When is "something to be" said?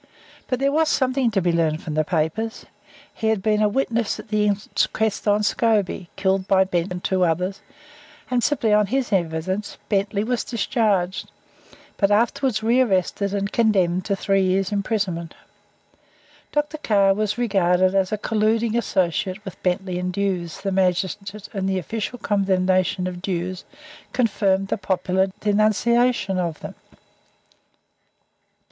0.89-1.51